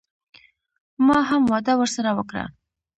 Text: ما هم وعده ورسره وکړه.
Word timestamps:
ما 1.07 1.17
هم 1.29 1.41
وعده 1.51 1.73
ورسره 1.77 2.11
وکړه. 2.17 2.45